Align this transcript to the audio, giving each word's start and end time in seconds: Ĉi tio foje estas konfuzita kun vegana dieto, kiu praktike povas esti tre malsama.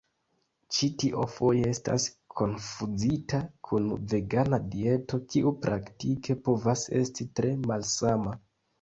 Ĉi 0.77 0.87
tio 1.03 1.25
foje 1.33 1.67
estas 1.73 2.07
konfuzita 2.41 3.43
kun 3.69 3.87
vegana 4.15 4.63
dieto, 4.75 5.23
kiu 5.31 5.57
praktike 5.69 6.41
povas 6.49 6.91
esti 7.05 7.33
tre 7.39 7.57
malsama. 7.71 8.39